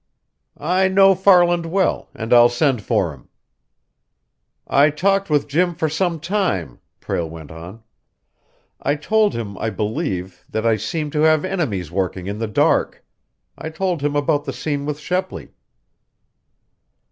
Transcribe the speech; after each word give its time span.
"I 0.57 0.87
know 0.87 1.13
Farland 1.13 1.67
well, 1.67 2.09
and 2.15 2.33
I'll 2.33 2.49
send 2.49 2.81
for 2.81 3.13
him." 3.13 3.29
"I 4.65 4.89
talked 4.89 5.29
with 5.29 5.47
Jim 5.47 5.75
for 5.75 5.89
some 5.89 6.19
time," 6.19 6.79
Prale 7.01 7.29
went 7.29 7.51
on. 7.51 7.83
"I 8.81 8.95
told 8.95 9.35
him, 9.35 9.59
I 9.59 9.69
believe, 9.69 10.43
that 10.49 10.65
I 10.65 10.75
seemed 10.75 11.11
to 11.11 11.21
have 11.21 11.45
enemies 11.45 11.91
working 11.91 12.25
in 12.25 12.39
the 12.39 12.47
dark. 12.47 13.05
I 13.55 13.69
told 13.69 14.01
him 14.01 14.15
about 14.15 14.45
the 14.45 14.53
scene 14.53 14.87
with 14.87 14.97
Shepley." 14.97 15.51